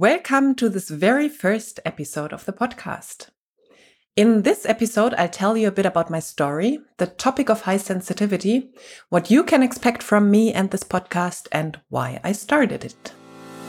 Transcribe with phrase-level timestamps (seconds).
[0.00, 3.30] Welcome to this very first episode of the podcast.
[4.14, 7.78] In this episode, I'll tell you a bit about my story, the topic of high
[7.78, 8.70] sensitivity,
[9.08, 13.12] what you can expect from me and this podcast, and why I started it.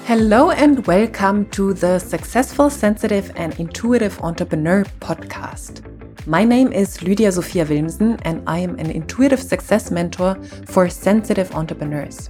[0.06, 5.82] Hello, and welcome to the Successful, Sensitive, and Intuitive Entrepreneur podcast.
[6.28, 10.36] My name is Lydia Sophia Wilmsen, and I am an intuitive success mentor
[10.68, 12.30] for sensitive entrepreneurs.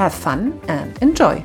[0.00, 1.44] Have fun and enjoy.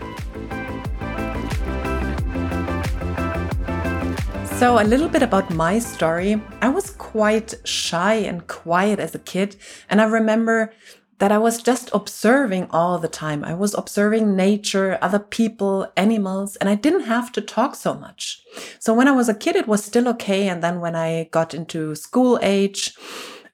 [4.57, 6.41] So, a little bit about my story.
[6.61, 9.57] I was quite shy and quiet as a kid,
[9.89, 10.71] and I remember
[11.19, 13.43] that I was just observing all the time.
[13.43, 18.41] I was observing nature, other people, animals, and I didn't have to talk so much.
[18.79, 20.47] So when I was a kid, it was still okay.
[20.47, 22.95] And then when I got into school age,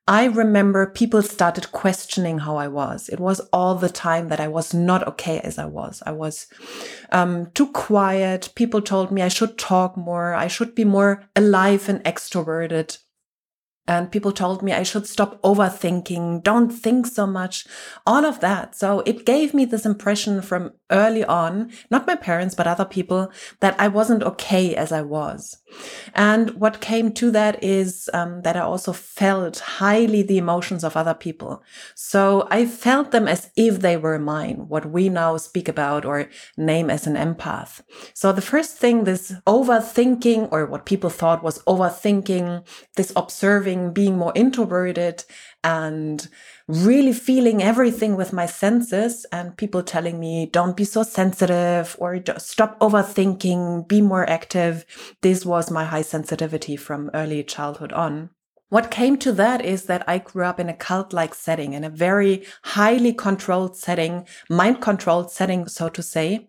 [0.08, 3.08] I remember people started questioning how I was.
[3.08, 6.02] It was all the time that I was not okay as I was.
[6.06, 6.48] I was
[7.12, 8.50] um, too quiet.
[8.56, 10.34] People told me I should talk more.
[10.34, 12.98] I should be more alive and extroverted.
[13.88, 17.66] And people told me I should stop overthinking, don't think so much,
[18.06, 18.76] all of that.
[18.76, 23.32] So it gave me this impression from early on, not my parents, but other people,
[23.60, 25.58] that I wasn't okay as I was.
[26.14, 30.98] And what came to that is um, that I also felt highly the emotions of
[30.98, 31.64] other people.
[31.96, 36.30] So I felt them as if they were mine, what we now speak about or
[36.58, 37.82] name as an empath.
[38.14, 44.18] So the first thing, this overthinking, or what people thought was overthinking, this observing, being
[44.18, 45.24] more introverted,
[45.64, 46.28] and
[46.68, 52.20] really feeling everything with my senses and people telling me don't be so sensitive or
[52.38, 54.86] stop overthinking be more active.
[55.22, 58.30] This was my high sensitivity from early childhood on
[58.72, 61.84] what came to that is that I grew up in a cult like setting, in
[61.84, 66.48] a very highly controlled setting, mind controlled setting, so to say.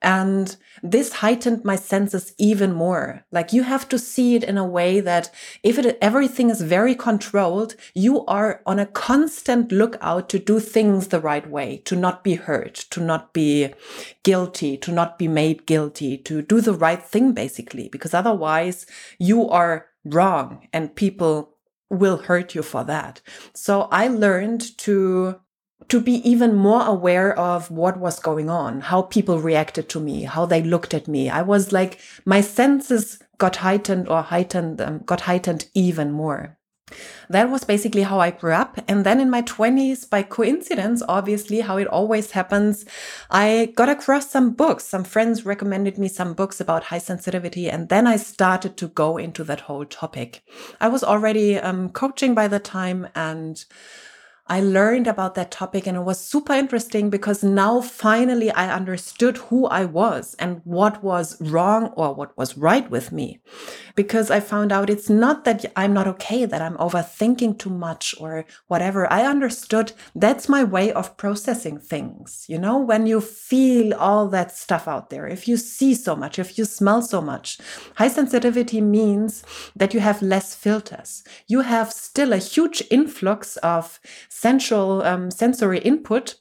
[0.00, 3.24] And this heightened my senses even more.
[3.32, 5.32] Like you have to see it in a way that
[5.64, 11.08] if it, everything is very controlled, you are on a constant lookout to do things
[11.08, 13.74] the right way, to not be hurt, to not be
[14.22, 18.86] guilty, to not be made guilty, to do the right thing, basically, because otherwise
[19.18, 21.53] you are wrong and people
[21.90, 23.20] will hurt you for that.
[23.54, 25.40] So I learned to
[25.88, 30.22] to be even more aware of what was going on, how people reacted to me,
[30.22, 31.28] how they looked at me.
[31.28, 36.56] I was like my senses got heightened or heightened um, got heightened even more.
[37.30, 38.78] That was basically how I grew up.
[38.86, 42.84] And then in my 20s, by coincidence, obviously, how it always happens,
[43.30, 44.84] I got across some books.
[44.84, 47.70] Some friends recommended me some books about high sensitivity.
[47.70, 50.42] And then I started to go into that whole topic.
[50.80, 53.64] I was already um, coaching by the time and
[54.46, 59.38] I learned about that topic and it was super interesting because now finally I understood
[59.38, 63.40] who I was and what was wrong or what was right with me.
[63.94, 68.14] Because I found out it's not that I'm not okay, that I'm overthinking too much
[68.20, 69.10] or whatever.
[69.10, 72.44] I understood that's my way of processing things.
[72.46, 76.38] You know, when you feel all that stuff out there, if you see so much,
[76.38, 77.58] if you smell so much,
[77.94, 79.42] high sensitivity means
[79.74, 81.24] that you have less filters.
[81.46, 84.00] You have still a huge influx of
[84.34, 86.34] central um, sensory input,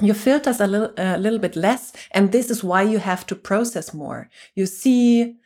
[0.00, 1.92] your filters a little, a little bit less.
[2.12, 4.30] And this is why you have to process more.
[4.54, 5.36] You see,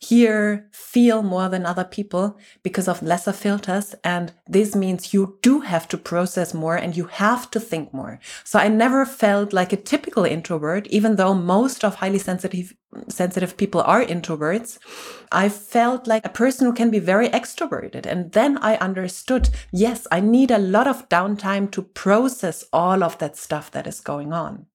[0.00, 3.94] hear, feel more than other people because of lesser filters.
[4.04, 8.20] And this means you do have to process more and you have to think more.
[8.44, 12.74] So I never felt like a typical introvert, even though most of highly sensitive
[13.08, 14.78] sensitive people are introverts,
[15.30, 18.06] I felt like a person who can be very extroverted.
[18.06, 23.18] And then I understood, yes, I need a lot of downtime to process all of
[23.18, 24.66] that stuff that is going on.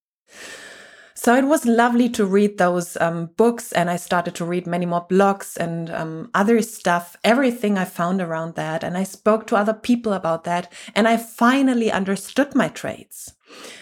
[1.23, 4.85] So it was lovely to read those um, books, and I started to read many
[4.85, 8.83] more blogs and um, other stuff, everything I found around that.
[8.83, 13.35] And I spoke to other people about that, and I finally understood my traits.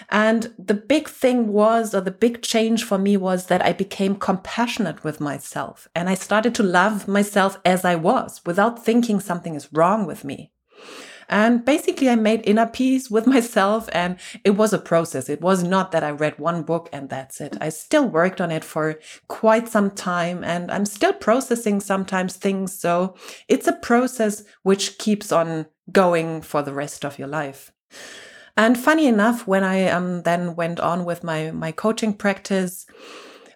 [0.09, 4.17] And the big thing was, or the big change for me was that I became
[4.17, 9.55] compassionate with myself and I started to love myself as I was without thinking something
[9.55, 10.51] is wrong with me.
[11.31, 15.29] And basically, I made inner peace with myself, and it was a process.
[15.29, 17.57] It was not that I read one book and that's it.
[17.61, 18.99] I still worked on it for
[19.29, 22.77] quite some time, and I'm still processing sometimes things.
[22.77, 23.15] So
[23.47, 27.71] it's a process which keeps on going for the rest of your life.
[28.57, 32.85] And funny enough, when I um, then went on with my my coaching practice,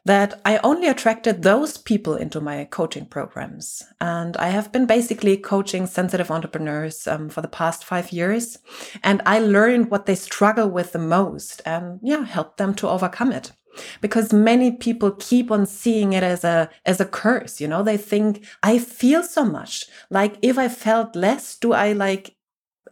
[0.05, 3.83] that I only attracted those people into my coaching programs.
[3.99, 8.59] And I have been basically coaching sensitive entrepreneurs um, for the past five years.
[9.03, 13.31] And I learned what they struggle with the most and yeah, help them to overcome
[13.31, 13.51] it.
[13.99, 17.59] Because many people keep on seeing it as a, as a curse.
[17.59, 19.85] You know, they think I feel so much.
[20.09, 22.35] Like if I felt less, do I like,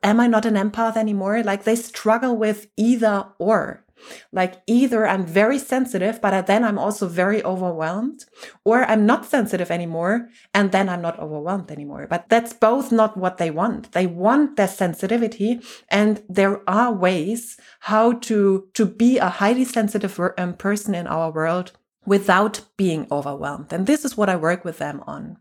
[0.02, 1.44] am I not an empath anymore?
[1.44, 3.86] Like they struggle with either or.
[4.32, 8.26] Like either I'm very sensitive, but then I'm also very overwhelmed,
[8.64, 12.08] or I'm not sensitive anymore, and then I'm not overwhelmed anymore.
[12.10, 13.92] But that's both not what they want.
[13.92, 20.20] They want their sensitivity, and there are ways how to, to be a highly sensitive
[20.38, 21.72] um, person in our world
[22.06, 23.72] without being overwhelmed.
[23.72, 25.38] And this is what I work with them on.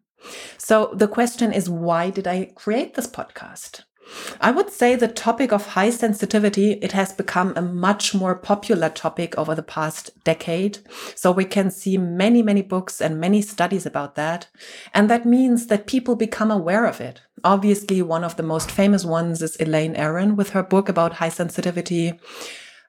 [0.56, 3.82] So the question is, why did I create this podcast?
[4.40, 8.88] I would say the topic of high sensitivity, it has become a much more popular
[8.88, 10.78] topic over the past decade.
[11.14, 14.48] So we can see many, many books and many studies about that.
[14.94, 17.20] And that means that people become aware of it.
[17.44, 21.28] Obviously, one of the most famous ones is Elaine Aron with her book about high
[21.28, 22.18] sensitivity.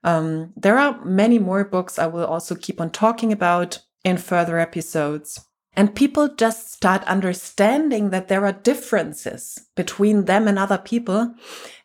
[0.03, 4.59] Um, there are many more books I will also keep on talking about in further
[4.59, 5.45] episodes.
[5.75, 11.33] And people just start understanding that there are differences between them and other people.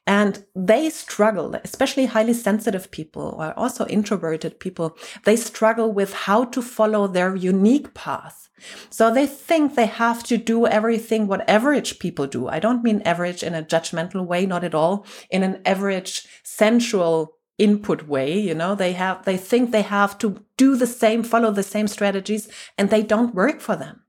[0.06, 4.96] And they struggle, especially highly sensitive people or also introverted people.
[5.24, 8.48] They struggle with how to follow their unique path.
[8.90, 12.48] So they think they have to do everything what average people do.
[12.48, 15.06] I don't mean average in a judgmental way, not at all.
[15.30, 18.74] In an average sensual input way you know?
[18.74, 22.90] They have they think they have to do the same follow the same strategies and
[22.90, 24.02] they don't work for them.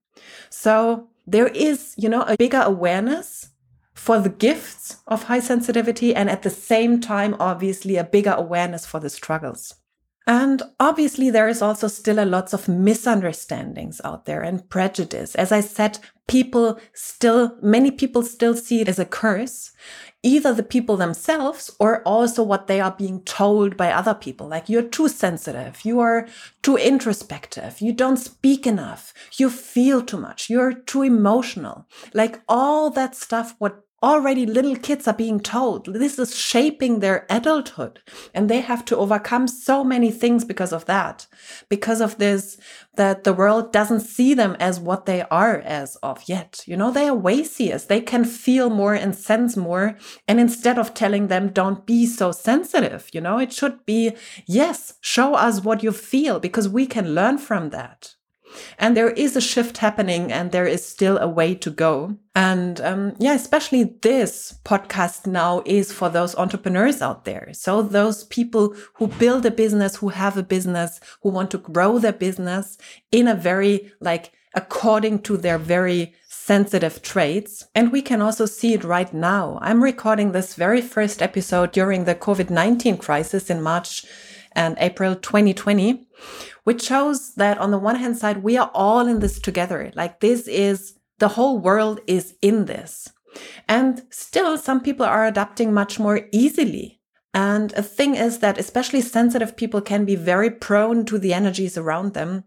[0.50, 3.50] So there is you know a bigger awareness
[3.94, 8.86] for the gifts of high sensitivity and at the same time obviously a bigger awareness
[8.86, 9.76] for the struggles
[10.30, 15.34] and obviously, there is also still a lots of misunderstandings out there and prejudice.
[15.34, 15.98] As I said,
[16.28, 19.72] people still, many people still see it as a curse
[20.22, 24.48] either the people themselves or also what they are being told by other people.
[24.48, 26.28] Like you're too sensitive, you are
[26.62, 31.88] too introspective, you don't speak enough, you feel too much, you're too emotional.
[32.14, 37.26] Like all that stuff, what already little kids are being told this is shaping their
[37.30, 38.02] adulthood.
[38.34, 41.28] And they have to overcome so many things because of that.
[41.70, 42.58] Because of this
[42.96, 46.64] that the world doesn't see them as what they are as of yet.
[46.66, 47.44] You know they are way
[47.88, 49.98] they can feel more and sense more.
[50.28, 54.94] And instead of telling them don't be so sensitive you know it should be yes
[55.02, 58.16] show us what you feel because we can learn from that
[58.78, 62.18] and there is a shift happening and there is still a way to go.
[62.36, 67.50] And um, yeah, especially this podcast now is for those entrepreneurs out there.
[67.54, 72.00] So those people who build a business, who have a business, who want to grow
[72.00, 72.78] their business
[73.12, 77.68] in a very like according to their very sensitive traits.
[77.76, 79.60] And we can also see it right now.
[79.62, 84.06] I'm recording this very first episode during the COVID 19 crisis in March
[84.60, 86.06] and April 2020
[86.70, 89.92] which shows that on the one hand side, we are all in this together.
[89.96, 93.10] Like this is the whole world is in this.
[93.68, 97.02] And still, some people are adapting much more easily.
[97.34, 101.76] And a thing is that especially sensitive people can be very prone to the energies
[101.76, 102.44] around them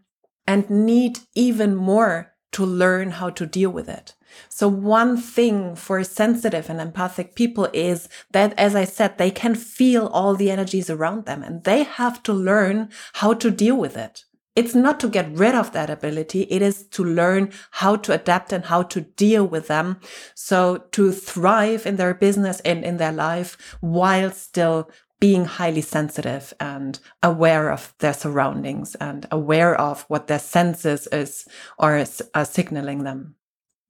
[0.47, 4.15] and need even more to learn how to deal with it.
[4.49, 9.55] So one thing for sensitive and empathic people is that, as I said, they can
[9.55, 13.97] feel all the energies around them and they have to learn how to deal with
[13.97, 14.25] it.
[14.55, 16.43] It's not to get rid of that ability.
[16.43, 19.99] It is to learn how to adapt and how to deal with them.
[20.35, 24.91] So to thrive in their business and in their life while still
[25.23, 31.47] being highly sensitive and aware of their surroundings and aware of what their senses is
[31.79, 33.37] or is, are signaling them.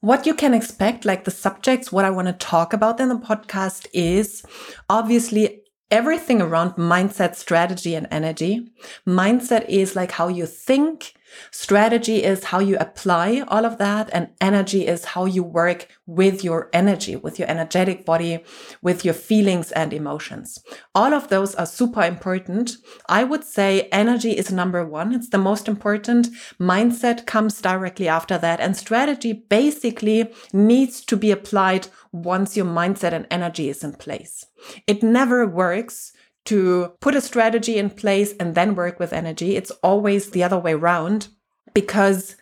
[0.01, 3.15] What you can expect, like the subjects, what I want to talk about in the
[3.15, 4.43] podcast is
[4.91, 8.71] obviously everything around mindset, strategy, and energy.
[9.09, 11.15] Mindset is like how you think,
[11.51, 16.45] Strategy is how you apply all of that, and energy is how you work with
[16.45, 18.45] your energy, with your energetic body,
[18.83, 20.59] with your feelings and emotions.
[20.95, 22.77] All of those are super important.
[23.09, 25.13] I would say energy is number one.
[25.15, 26.29] It's the most important.
[26.61, 28.61] Mindset comes directly after that.
[28.61, 34.45] And strategy basically needs to be applied once your mindset and energy is in place.
[34.87, 36.13] It never works
[36.45, 39.57] to put a strategy in place and then work with energy.
[39.57, 41.29] It's always the other way around
[41.75, 42.37] because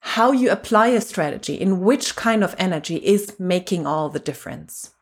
[0.00, 4.92] how you apply a strategy in which kind of energy is making all the difference.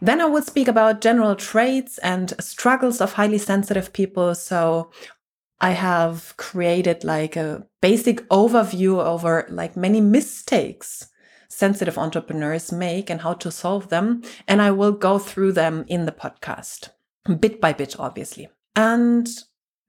[0.00, 4.34] Then I will speak about general traits and struggles of highly sensitive people.
[4.34, 4.90] So
[5.60, 11.08] I have created like a basic overview over like many mistakes
[11.48, 14.22] sensitive entrepreneurs make and how to solve them.
[14.48, 16.88] And I will go through them in the podcast
[17.40, 18.48] bit by bit, obviously.
[18.76, 19.28] And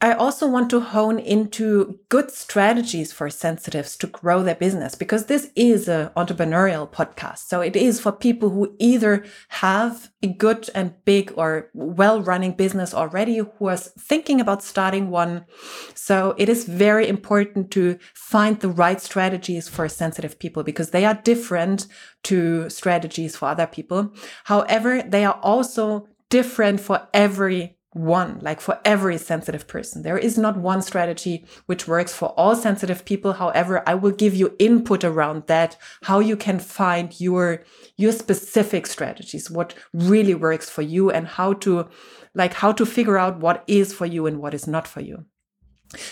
[0.01, 5.25] I also want to hone into good strategies for sensitives to grow their business because
[5.25, 7.39] this is an entrepreneurial podcast.
[7.39, 12.51] So it is for people who either have a good and big or well running
[12.51, 15.45] business already, who are thinking about starting one.
[15.93, 21.05] So it is very important to find the right strategies for sensitive people because they
[21.05, 21.87] are different
[22.25, 24.13] to strategies for other people.
[24.43, 26.07] However, they are also
[26.39, 30.01] different for every one, like for every sensitive person.
[30.01, 33.31] There is not one strategy which works for all sensitive people.
[33.43, 37.63] However, I will give you input around that, how you can find your,
[37.95, 41.87] your specific strategies, what really works for you and how to,
[42.33, 45.23] like, how to figure out what is for you and what is not for you.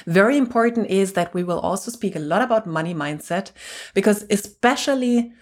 [0.05, 3.51] Very important is that we will also speak a lot about money mindset
[3.93, 5.33] because especially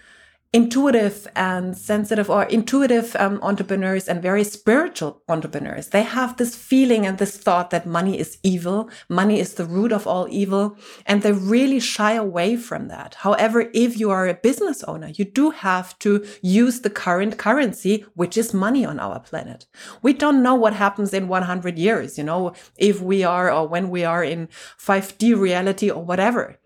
[0.52, 5.88] intuitive and sensitive or intuitive um, entrepreneurs and very spiritual entrepreneurs.
[5.88, 9.92] They have this feeling and this thought that money is evil money is the root
[9.92, 13.14] of all evil and they really shy away from that.
[13.20, 18.04] However if you are a business owner you do have to use the current currency
[18.14, 19.64] which is money on our planet.
[20.02, 23.88] We don't know what happens in 100 years you know if we are or when
[23.88, 26.58] we are in 5d reality or whatever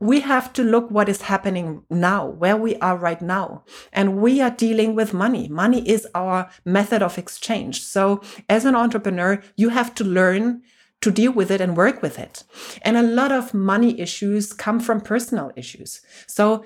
[0.00, 3.64] we have to look what is happening now, where we are right now.
[3.92, 5.46] And we are dealing with money.
[5.48, 7.82] Money is our method of exchange.
[7.82, 10.62] So as an entrepreneur, you have to learn
[11.02, 12.44] to deal with it and work with it.
[12.82, 16.00] And a lot of money issues come from personal issues.
[16.26, 16.64] So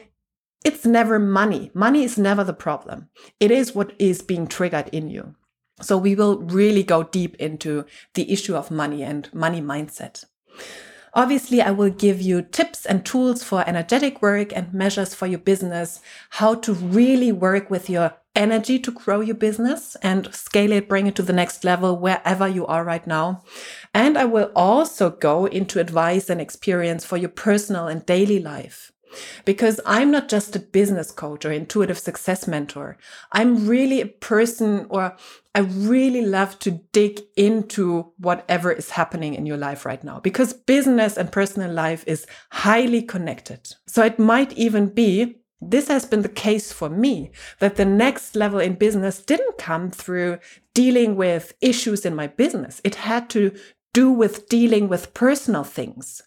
[0.64, 1.70] it's never money.
[1.74, 3.08] Money is never the problem.
[3.40, 5.34] It is what is being triggered in you.
[5.80, 10.24] So we will really go deep into the issue of money and money mindset.
[11.14, 15.38] Obviously, I will give you tips and tools for energetic work and measures for your
[15.38, 20.88] business, how to really work with your energy to grow your business and scale it,
[20.88, 23.44] bring it to the next level wherever you are right now.
[23.94, 28.90] And I will also go into advice and experience for your personal and daily life.
[29.44, 32.96] Because I'm not just a business coach or intuitive success mentor.
[33.32, 35.16] I'm really a person or
[35.54, 40.52] I really love to dig into whatever is happening in your life right now because
[40.52, 43.74] business and personal life is highly connected.
[43.86, 47.30] So it might even be this has been the case for me
[47.60, 50.38] that the next level in business didn't come through
[50.74, 52.80] dealing with issues in my business.
[52.84, 53.52] It had to
[53.92, 56.22] do with dealing with personal things.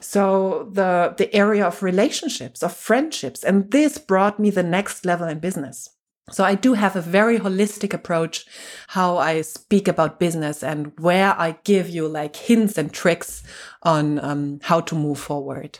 [0.00, 5.28] So the, the area of relationships, of friendships, and this brought me the next level
[5.28, 5.90] in business.
[6.30, 8.46] So I do have a very holistic approach
[8.88, 13.42] how I speak about business and where I give you like hints and tricks
[13.82, 15.78] on um, how to move forward.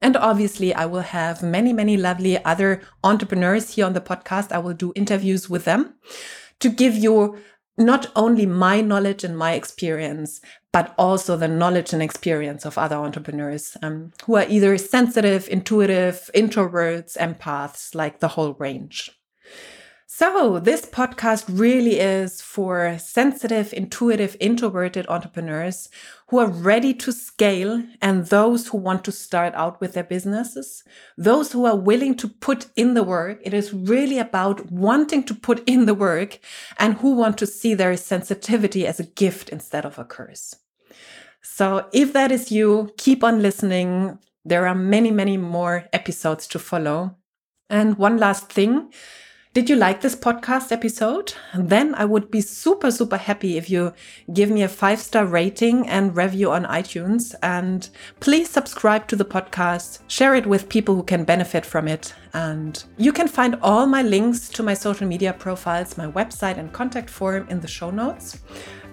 [0.00, 4.52] And obviously, I will have many, many lovely other entrepreneurs here on the podcast.
[4.52, 5.94] I will do interviews with them
[6.60, 7.38] to give you
[7.76, 10.40] not only my knowledge and my experience,
[10.72, 16.30] but also the knowledge and experience of other entrepreneurs um, who are either sensitive, intuitive,
[16.34, 19.17] introverts, empaths, like the whole range.
[20.10, 25.90] So, this podcast really is for sensitive, intuitive, introverted entrepreneurs
[26.28, 30.82] who are ready to scale and those who want to start out with their businesses,
[31.18, 33.42] those who are willing to put in the work.
[33.44, 36.38] It is really about wanting to put in the work
[36.78, 40.56] and who want to see their sensitivity as a gift instead of a curse.
[41.42, 44.18] So, if that is you, keep on listening.
[44.42, 47.16] There are many, many more episodes to follow.
[47.68, 48.90] And one last thing.
[49.58, 51.34] Did you like this podcast episode?
[51.52, 53.92] Then I would be super, super happy if you
[54.32, 57.34] give me a five star rating and review on iTunes.
[57.42, 57.88] And
[58.20, 62.14] please subscribe to the podcast, share it with people who can benefit from it.
[62.34, 66.72] And you can find all my links to my social media profiles, my website, and
[66.72, 68.38] contact form in the show notes.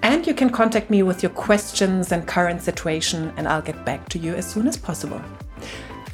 [0.01, 4.09] And you can contact me with your questions and current situation, and I'll get back
[4.09, 5.21] to you as soon as possible.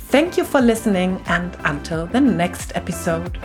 [0.10, 3.38] Thank you for listening, and until the next episode.